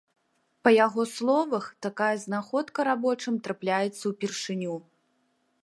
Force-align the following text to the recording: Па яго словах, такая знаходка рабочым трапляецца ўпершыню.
Па 0.67 0.69
яго 0.85 1.03
словах, 1.15 1.67
такая 1.87 2.09
знаходка 2.25 2.87
рабочым 2.89 3.37
трапляецца 3.49 4.03
ўпершыню. 4.15 4.75